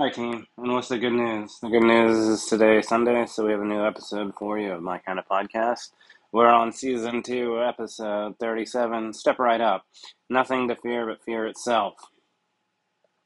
[0.00, 0.46] Hi, team.
[0.56, 1.58] And what's the good news?
[1.60, 4.80] The good news is today, Sunday, so we have a new episode for you of
[4.80, 5.90] my kind of podcast.
[6.30, 9.12] We're on season two, episode 37.
[9.12, 9.86] Step right up.
[10.30, 11.94] Nothing to fear but fear itself.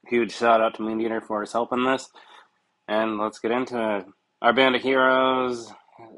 [0.07, 2.09] Huge shout out to Meat Eater for his help in this.
[2.89, 4.07] And let's get into it.
[4.41, 5.71] Our band of heroes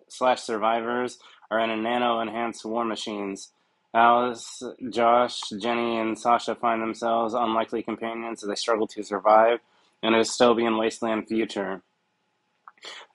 [0.09, 1.19] slash survivors
[1.51, 3.51] are in a nano enhanced war machines.
[3.93, 9.59] Alice, Josh, Jenny, and Sasha find themselves unlikely companions as they struggle to survive
[10.05, 11.83] in a dystopian wasteland future.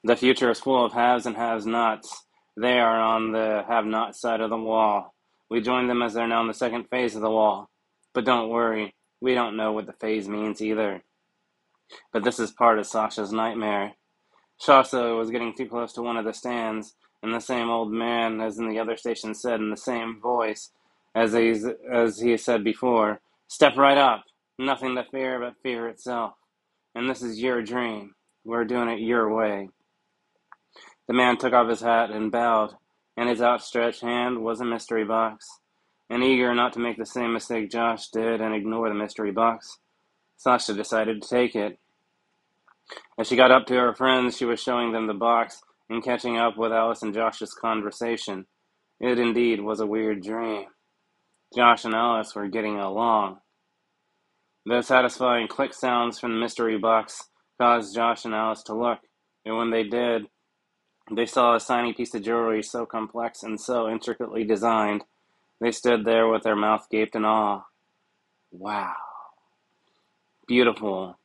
[0.04, 2.26] The future is full of haves and have nots.
[2.58, 5.14] They are on the have not side of the wall.
[5.50, 7.70] We join them as they're now in the second phase of the wall.
[8.14, 11.04] But don't worry, we don't know what the phase means either.
[12.14, 13.94] But this is part of Sasha's nightmare.
[14.60, 18.42] Sasha was getting too close to one of the stands, and the same old man
[18.42, 20.72] as in the other station said in the same voice
[21.16, 24.26] as as he said before, Step right up.
[24.60, 26.34] Nothing to fear but fear itself.
[27.00, 28.14] And this is your dream.
[28.44, 29.70] We're doing it your way.
[31.08, 32.72] The man took off his hat and bowed,
[33.16, 35.48] and his outstretched hand was a mystery box.
[36.10, 39.78] And eager not to make the same mistake Josh did and ignore the mystery box,
[40.36, 41.80] Sasha decided to take it.
[43.18, 46.36] As she got up to her friends, she was showing them the box and catching
[46.36, 48.46] up with Alice and Josh's conversation.
[49.00, 50.66] It indeed was a weird dream.
[51.56, 53.38] Josh and Alice were getting along.
[54.70, 57.24] The satisfying click sounds from the mystery box
[57.60, 59.00] caused Josh and Alice to look,
[59.44, 60.28] and when they did,
[61.10, 65.06] they saw a tiny piece of jewelry so complex and so intricately designed.
[65.60, 67.64] They stood there with their mouth gaped in awe.
[68.52, 68.94] Wow.
[70.48, 71.18] Beautiful.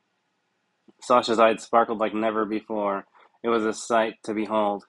[1.03, 3.05] Sasha's eyes sparkled like never before.
[3.43, 4.85] It was a sight to behold.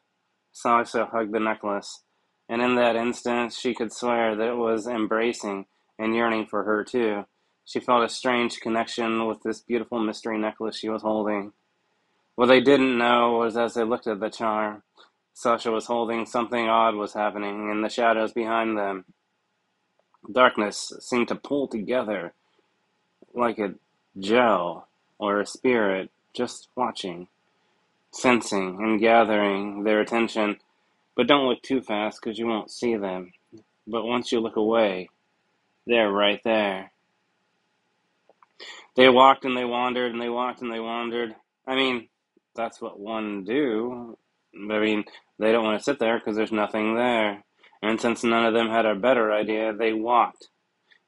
[0.53, 2.05] Sasha hugged the necklace,
[2.49, 5.67] and in that instant she could swear that it was embracing
[5.99, 7.27] and yearning for her too.
[7.67, 11.53] She felt a strange connection with this beautiful mystery necklace she was holding.
[12.37, 14.83] What they didn't know was as they looked at the charm,
[15.35, 19.05] Sasha was holding something odd was happening in the shadows behind them.
[20.33, 22.33] Darkness seemed to pull together
[23.35, 23.75] like a
[24.19, 24.89] gel
[25.19, 27.29] or a spirit just watching
[28.13, 30.59] sensing and gathering their attention.
[31.17, 33.33] But don't look too fast because you won't see them.
[33.87, 35.11] But once you look away,
[35.87, 36.93] they're right there.
[38.97, 41.35] They walked and they wandered and they walked and they wandered.
[41.67, 42.09] I mean,
[42.55, 44.17] that's what one do.
[44.55, 45.05] I mean,
[45.39, 47.45] they don't want to sit there because there's nothing there.
[47.83, 50.49] And since none of them had a better idea, they walked.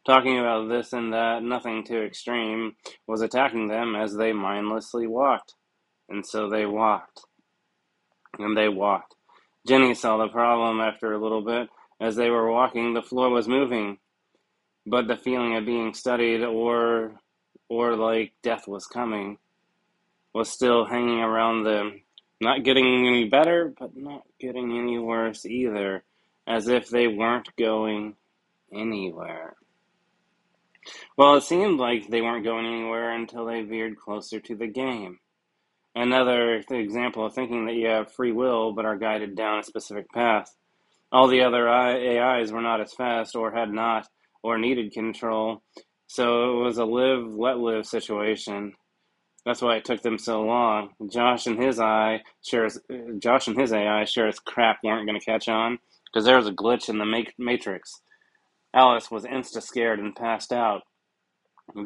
[0.07, 2.77] Talking about this and that, nothing too extreme,
[3.07, 5.55] was attacking them as they mindlessly walked.
[6.09, 7.21] And so they walked.
[8.39, 9.15] And they walked.
[9.67, 11.69] Jenny saw the problem after a little bit.
[12.01, 13.99] As they were walking, the floor was moving.
[14.87, 17.13] But the feeling of being studied or
[17.69, 19.39] or like death was coming
[20.35, 22.03] was still hanging around them.
[22.41, 26.05] Not getting any better, but not getting any worse either,
[26.47, 28.15] as if they weren't going
[28.73, 29.57] anywhere.
[31.17, 35.19] Well, it seemed like they weren't going anywhere until they veered closer to the game.
[35.95, 40.11] Another example of thinking that you have free will but are guided down a specific
[40.13, 40.55] path.
[41.11, 44.07] All the other AIs were not as fast or had not
[44.43, 45.63] or needed control,
[46.09, 48.75] so it was a live, let live situation.
[49.47, 50.91] That's why it took them so long.
[51.11, 52.69] Josh and his eye, sure
[53.19, 56.49] Josh and his AI, sure as crap weren't going to catch on because there was
[56.49, 57.07] a glitch in the
[57.39, 58.03] matrix.
[58.75, 60.83] Alice was insta scared and passed out.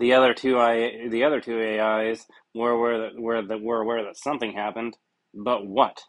[0.01, 4.05] The other two I, the other two AIs were aware that were that were aware
[4.05, 4.97] that something happened,
[5.35, 6.03] but what?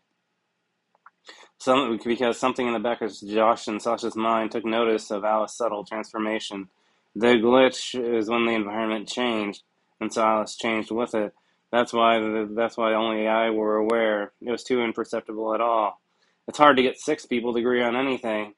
[1.59, 5.57] Some because something in the back of Josh and Sasha's mind took notice of Alice's
[5.57, 6.69] subtle transformation.
[7.16, 9.63] The glitch is when the environment changed,
[10.00, 11.34] and Silas changed with it.
[11.72, 14.31] That's why the, that's why only I were aware.
[14.41, 16.00] It was too imperceptible at all.
[16.47, 18.53] It's hard to get six people to agree on anything.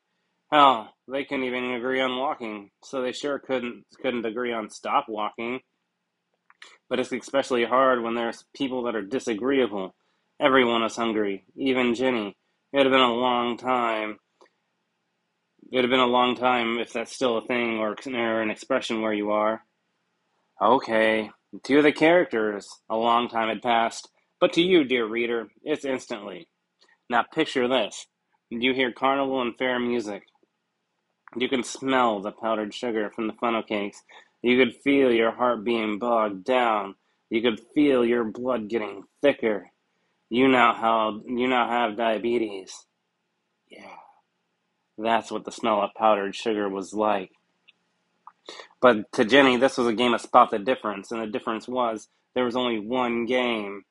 [0.51, 5.05] Hell, they couldn't even agree on walking, so they sure couldn't couldn't agree on stop
[5.09, 5.59] walking.
[6.89, 9.96] But it's especially hard when there's people that are disagreeable.
[10.40, 12.37] Everyone is hungry, even Jenny.
[12.73, 14.19] It had been a long time.
[15.75, 19.01] It had been a long time, if that's still a thing or, or an expression
[19.01, 19.61] where you are.
[20.61, 21.31] Okay,
[21.63, 24.07] to the characters, a long time had passed,
[24.39, 26.47] but to you, dear reader, it's instantly.
[27.09, 28.07] Now picture this.
[28.49, 30.23] You hear carnival and fair music.
[31.35, 34.01] You can smell the powdered sugar from the funnel cakes.
[34.41, 36.95] You could feel your heart being bogged down.
[37.29, 39.69] You could feel your blood getting thicker.
[40.29, 42.85] You now have you now have diabetes.
[43.69, 44.04] Yeah.
[44.97, 47.32] That's what the smell of powdered sugar was like.
[48.82, 52.08] But to Jenny, this was a game of spot the difference, and the difference was
[52.34, 53.84] there was only one game.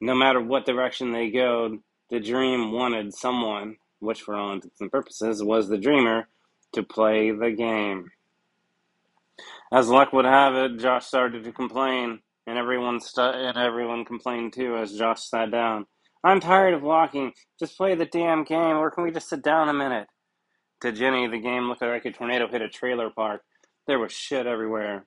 [0.00, 1.78] No matter what direction they go,
[2.10, 6.28] the dream wanted someone, which for all intents and purposes was the dreamer,
[6.72, 8.10] to play the game.
[9.72, 14.76] As luck would have it, Josh started to complain, and everyone and everyone complained too
[14.76, 15.86] as Josh sat down.
[16.24, 17.32] I'm tired of walking.
[17.58, 20.08] Just play the damn game, or can we just sit down a minute?
[20.82, 23.42] To Jenny, the game looked like a tornado hit a trailer park.
[23.86, 25.06] There was shit everywhere.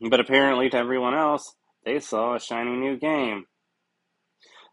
[0.00, 1.54] But apparently, to everyone else,
[1.84, 3.44] they saw a shiny new game.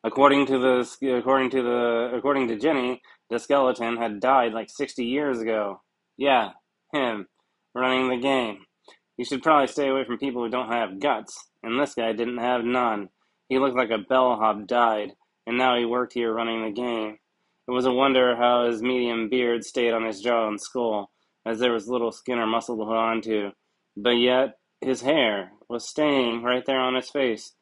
[0.03, 5.03] According to the according to the according to Jenny, the skeleton had died like 60
[5.03, 5.81] years ago.
[6.17, 6.51] Yeah,
[6.93, 7.27] him
[7.73, 8.59] running the game.
[9.17, 12.37] You should probably stay away from people who don't have guts, and this guy didn't
[12.37, 13.09] have none.
[13.49, 15.13] He looked like a bellhop died,
[15.45, 17.17] and now he worked here running the game.
[17.67, 21.09] It was a wonder how his medium beard stayed on his jaw and skull,
[21.45, 23.51] as there was little skin or muscle to hold on to.
[23.95, 27.53] But yet, his hair was staying right there on his face.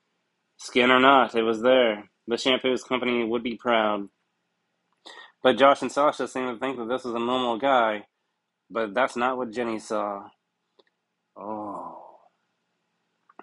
[0.57, 2.09] Skin or not, it was there.
[2.27, 4.09] The shampoo's company would be proud.
[5.43, 8.05] But Josh and Sasha seemed to think that this was a normal guy.
[8.69, 10.23] But that's not what Jenny saw.
[11.37, 12.04] Oh.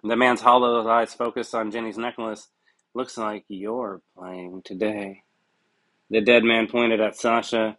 [0.04, 2.48] The man's hollow eyes focused on Jenny's necklace.
[2.92, 5.22] Looks like you're playing today.
[6.10, 7.78] The dead man pointed at Sasha.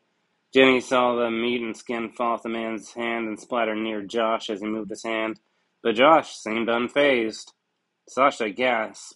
[0.54, 4.50] Jenny saw the meat and skin fall off the man's hand and splatter near Josh
[4.50, 5.40] as he moved his hand.
[5.82, 7.52] But Josh seemed unfazed.
[8.08, 9.16] Sasha gasped.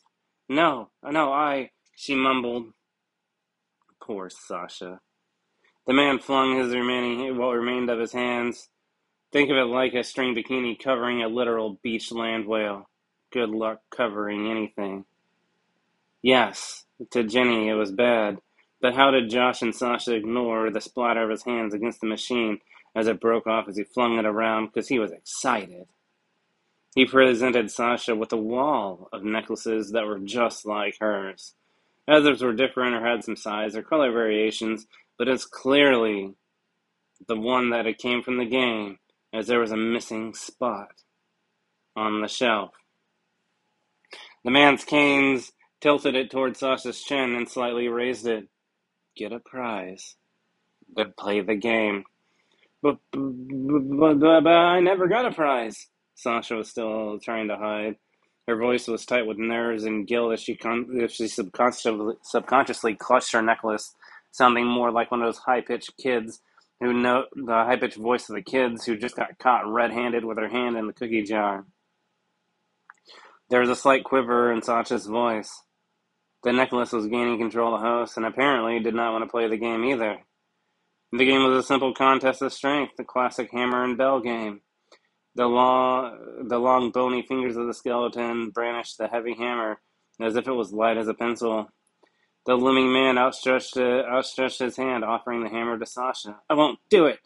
[0.50, 2.74] No, no, I, she mumbled.
[4.04, 5.00] Poor Sasha.
[5.86, 8.68] The man flung his remaining what remained of his hands.
[9.32, 12.90] Think of it like a string bikini covering a literal beach land whale.
[13.38, 15.06] Good luck covering anything.
[16.24, 18.40] Yes, to Jenny it was bad,
[18.82, 22.62] but how did Josh and Sasha ignore the splatter of his hands against the machine
[22.96, 25.86] as it broke off as he flung it around because he was excited?
[26.96, 31.54] He presented Sasha with a wall of necklaces that were just like hers.
[32.08, 34.88] Others were different or had some size or color variations,
[35.20, 36.34] but it's clearly
[37.28, 38.98] the one that it came from the game,
[39.32, 41.04] as there was a missing spot
[41.96, 42.74] on the shelf.
[44.48, 45.52] The man's canes
[45.82, 48.48] tilted it toward Sasha's chin and slightly raised it.
[49.18, 50.16] Get a prize.
[50.88, 52.06] But play the game.
[52.82, 55.88] But, but, but, but I never got a prize.
[56.16, 57.98] Sasha was still trying to hide.
[58.48, 62.96] Her voice was tight with nerves and guilt as she, con- as she subconsciously, subconsciously
[62.96, 63.96] clutched her necklace,
[64.32, 66.40] sounding more like one of those high pitched kids
[66.80, 70.24] who know the high pitched voice of the kids who just got caught red handed
[70.24, 71.66] with her hand in the cookie jar.
[73.50, 75.64] There was a slight quiver in Sasha's voice.
[76.44, 79.48] The necklace was gaining control of the host and apparently did not want to play
[79.48, 80.18] the game either.
[81.12, 84.62] The game was a simple contest of strength, the classic hammer and bell game.
[85.36, 89.80] The long, the long bony fingers of the skeleton brandished the heavy hammer
[90.20, 91.70] as if it was light as a pencil.
[92.46, 96.38] The looming man outstretched, uh, outstretched his hand, offering the hammer to Sasha.
[96.50, 97.20] I won't do it!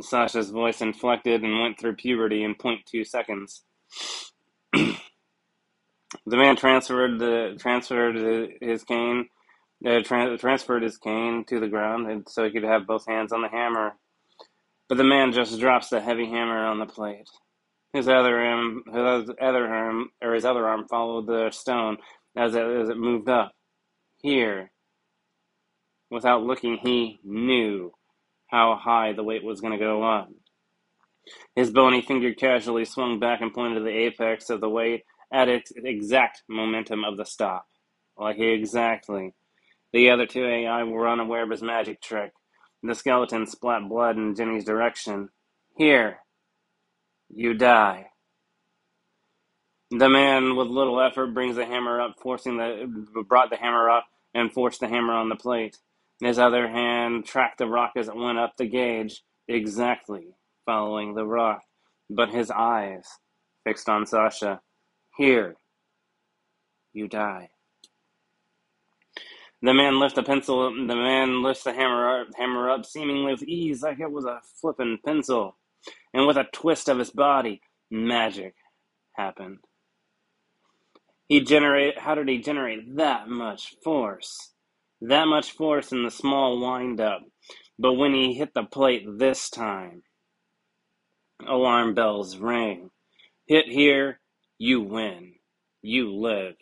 [0.00, 3.64] Sasha's voice inflected and went through puberty in point two seconds.
[6.26, 8.16] The man transferred the transferred
[8.60, 9.28] his cane,
[9.86, 13.32] uh, tra- transferred his cane to the ground, and so he could have both hands
[13.32, 13.92] on the hammer.
[14.88, 17.28] But the man just drops the heavy hammer on the plate.
[17.92, 21.98] His other arm, his other arm, or his other arm followed the stone
[22.36, 23.52] as it as it moved up.
[24.18, 24.70] Here,
[26.10, 27.92] without looking, he knew
[28.48, 30.28] how high the weight was going to go up.
[31.56, 35.48] His bony finger casually swung back and pointed to the apex of the weight at
[35.48, 37.66] its exact momentum of the stop.
[38.16, 39.34] Like exactly.
[39.92, 42.32] The other two AI were unaware of his magic trick.
[42.82, 45.30] The skeleton splat blood in Jenny's direction.
[45.76, 46.18] Here,
[47.28, 48.06] you die.
[49.90, 54.06] The man with little effort brings the hammer up, forcing the brought the hammer up
[54.34, 55.78] and forced the hammer on the plate.
[56.20, 60.34] His other hand tracked the rock as it went up the gauge, exactly
[60.66, 61.62] following the rock,
[62.10, 63.06] but his eyes
[63.64, 64.60] fixed on Sasha.
[65.18, 65.56] Here,
[66.92, 67.50] you die.
[69.60, 70.70] The man lifts the pencil.
[70.70, 74.40] The man lifts the hammer up, hammer up, seemingly with ease, like it was a
[74.60, 75.56] flippin' pencil.
[76.14, 77.60] And with a twist of his body,
[77.90, 78.54] magic
[79.16, 79.58] happened.
[81.26, 81.98] He generated.
[81.98, 84.52] How did he generate that much force?
[85.00, 87.22] That much force in the small wind up.
[87.76, 90.02] But when he hit the plate this time,
[91.46, 92.90] alarm bells rang.
[93.46, 94.20] Hit here,
[94.58, 95.34] you win.
[95.82, 96.54] You live.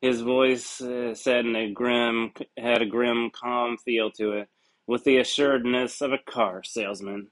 [0.00, 4.48] His voice uh, said in a grim, had a grim, calm feel to it,
[4.86, 7.28] with the assuredness of a car salesman.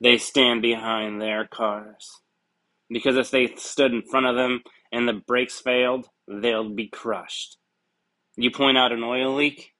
[0.00, 2.10] They stand behind their cars.
[2.88, 7.58] Because if they stood in front of them and the brakes failed, they'll be crushed.
[8.36, 9.72] You point out an oil leak?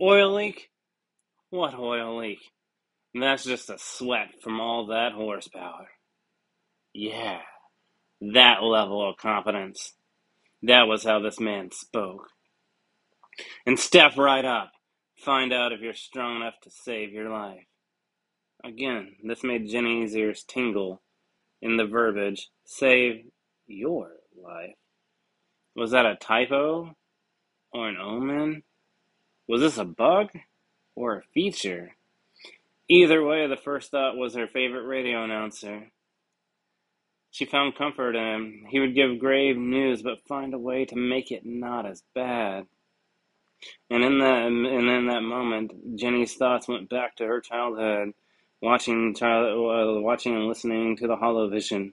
[0.00, 0.70] Oil leak?
[1.50, 2.40] What oil leak?
[3.14, 5.88] That's just a sweat from all that horsepower.
[6.94, 7.40] Yeah,
[8.20, 9.94] that level of confidence.
[10.62, 12.28] That was how this man spoke.
[13.66, 14.72] And step right up.
[15.16, 17.66] Find out if you're strong enough to save your life.
[18.64, 21.00] Again, this made Jenny's ears tingle
[21.62, 23.24] in the verbiage save
[23.66, 24.10] your
[24.40, 24.74] life.
[25.76, 26.96] Was that a typo
[27.72, 28.62] or an omen?
[29.46, 30.30] Was this a bug
[30.94, 31.96] or a feature?
[32.88, 35.90] Either way, the first thought was her favorite radio announcer.
[37.30, 38.64] She found comfort in him.
[38.68, 42.66] He would give grave news, but find a way to make it not as bad.
[43.90, 48.12] And in that, and in that moment, Jenny's thoughts went back to her childhood,
[48.62, 51.92] watching, child, uh, watching and listening to the Hollow Vision.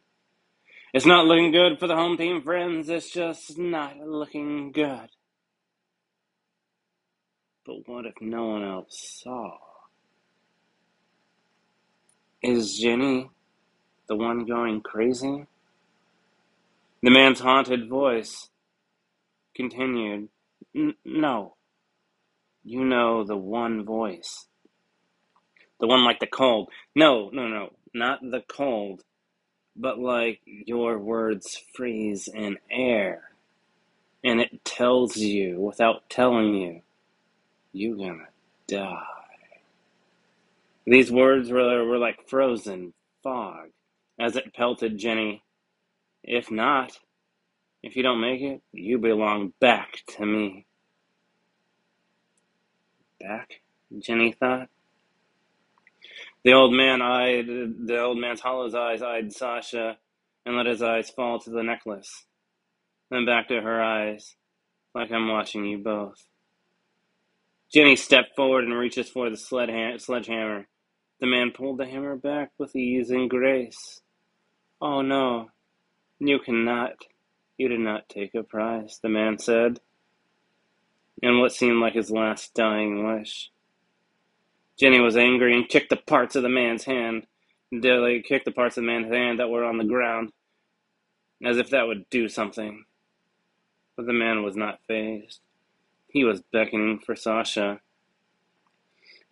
[0.94, 2.88] It's not looking good for the home team, friends.
[2.88, 5.10] It's just not looking good.
[7.65, 9.58] But what if no one else saw?
[12.42, 13.32] Is Jenny
[14.08, 15.46] the one going crazy?
[17.02, 18.50] The man's haunted voice
[19.56, 20.30] continued,
[20.74, 21.56] No,
[22.64, 24.46] you know the one voice.
[25.80, 26.70] The one like the cold.
[26.96, 29.04] No, no, no, not the cold,
[29.76, 33.30] but like your words freeze in air.
[34.24, 36.82] And it tells you, without telling you,
[37.72, 38.30] you're gonna
[38.68, 39.04] die.
[40.88, 43.70] These words were, were like frozen fog
[44.20, 45.44] as it pelted Jenny.
[46.24, 47.00] If not,
[47.84, 50.66] if you don't make it, you belong back to me.
[53.20, 53.62] Back?
[54.00, 54.70] Jenny thought.
[56.44, 59.98] The old man eyed the old man's hollow eyes eyed Sasha
[60.46, 62.26] and let his eyes fall to the necklace.
[63.10, 64.36] Then back to her eyes,
[64.94, 66.28] like I'm watching you both.
[67.74, 70.68] Jenny stepped forward and reaches for the sledgehammer.
[71.20, 74.02] The man pulled the hammer back with ease and grace.
[74.82, 75.50] Oh no,
[76.20, 76.94] you cannot.
[77.58, 79.79] You did not take a prize, the man said,
[81.24, 83.50] in what seemed like his last dying wish.
[84.77, 87.25] Jenny was angry and kicked the parts of the man's hand.
[87.72, 90.34] Dilly kicked the parts of the man's hand that were on the ground,
[91.44, 92.84] as if that would do something.
[93.96, 95.39] But the man was not phased.
[96.10, 97.79] He was beckoning for Sasha.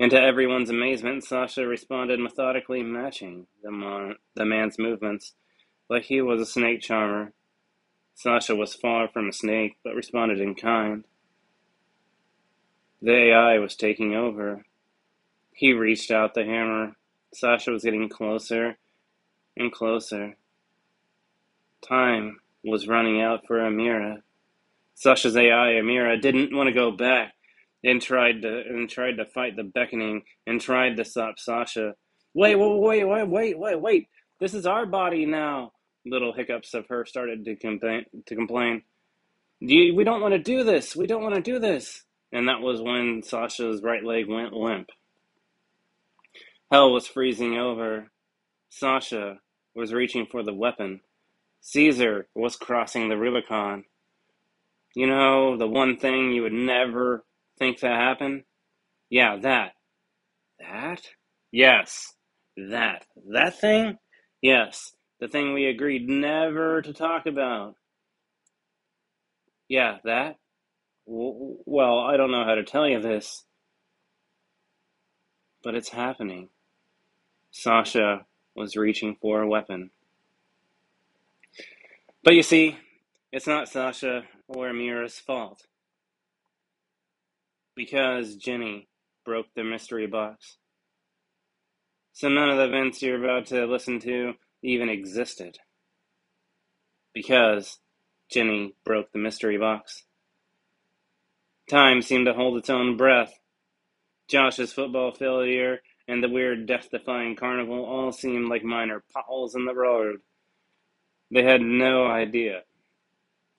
[0.04, 5.34] And to everyone's amazement, Sasha responded methodically, matching the, mon- the man's movements,
[5.90, 7.32] like he was a snake charmer.
[8.14, 11.06] Sasha was far from a snake, but responded in kind.
[13.02, 14.66] The AI was taking over.
[15.54, 16.98] He reached out the hammer.
[17.34, 18.78] Sasha was getting closer
[19.56, 20.36] and closer.
[21.88, 24.24] Time was running out for Amira.
[24.96, 27.34] Sasha's AI, Amira, didn't want to go back
[27.84, 31.96] and tried to and tried to fight the beckoning and tried to stop Sasha.
[32.34, 34.08] Wait, wait, wait, wait, wait, wait, wait!
[34.40, 35.72] This is our body now.
[36.06, 38.06] Little hiccups of her started to complain.
[38.26, 38.84] To complain.
[39.62, 40.96] We don't want to do this.
[40.96, 42.04] We don't want to do this.
[42.34, 44.90] And that was when Sasha's right leg went limp.
[46.72, 48.12] Hell was freezing over.
[48.70, 49.38] Sasha
[49.76, 51.02] was reaching for the weapon.
[51.62, 53.86] Caesar was crossing the Rubicon.
[54.96, 57.24] You know, the one thing you would never
[57.64, 58.44] think that happened?
[59.10, 59.72] Yeah, that.
[60.60, 61.02] That?
[61.52, 62.14] Yes.
[62.58, 63.06] That.
[63.32, 63.98] That thing?
[64.42, 64.92] Yes.
[65.22, 67.76] The thing we agreed never to talk about.
[69.70, 70.36] Yeah, that?
[71.06, 73.46] Well, I don't know how to tell you this,
[75.64, 76.50] but it's happening.
[77.52, 79.92] Sasha was reaching for a weapon.
[82.24, 82.78] But you see,
[83.32, 85.66] it's not Sasha or Amira's fault
[87.76, 88.88] because Jenny
[89.26, 90.58] broke the mystery box.
[92.14, 95.58] So none of the events you're about to listen to even existed.
[97.14, 97.80] Because
[98.30, 100.04] Jenny broke the mystery box.
[101.70, 103.34] Time seemed to hold its own breath.
[104.28, 109.66] Josh's football failure and the weird death defying carnival all seemed like minor potholes in
[109.66, 110.18] the road.
[111.32, 112.62] They had no idea.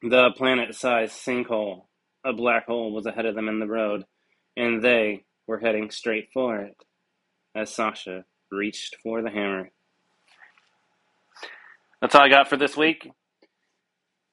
[0.02, 1.85] The planet sized sinkhole
[2.25, 4.04] a black hole was ahead of them in the road,
[4.57, 6.76] and they were heading straight for it
[7.54, 9.71] as Sasha reached for the hammer.
[12.00, 13.11] That's all I got for this week.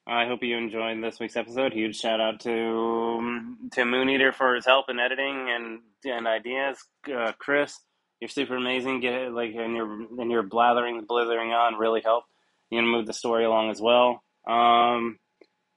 [0.06, 1.72] I hope you enjoyed this week's episode.
[1.72, 6.26] Huge shout out to um, to Moon Eater for his help in editing and and
[6.26, 6.78] ideas.
[7.06, 7.78] Uh, Chris,
[8.20, 9.00] you're super amazing.
[9.00, 9.86] Get it like and your
[10.20, 12.28] and your blathering, blithering on really helped.
[12.70, 14.22] you know, move the story along as well.
[14.48, 15.18] Um,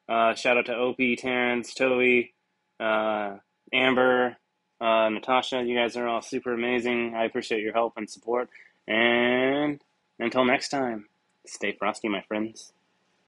[0.07, 2.33] uh, shout out to Opie, Terrence, Toby,
[2.79, 3.37] uh,
[3.73, 4.37] Amber,
[4.79, 5.63] uh, Natasha.
[5.63, 7.13] You guys are all super amazing.
[7.15, 8.49] I appreciate your help and support.
[8.87, 9.81] And
[10.19, 11.07] until next time,
[11.45, 12.71] stay frosty, my friends.